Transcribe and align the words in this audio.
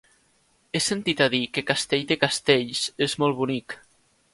He 0.77 0.81
sentit 0.85 1.21
a 1.25 1.27
dir 1.35 1.43
que 1.57 1.65
Castell 1.69 2.09
de 2.13 2.21
Castells 2.25 2.85
és 3.09 3.19
molt 3.23 3.43
bonic. 3.45 3.83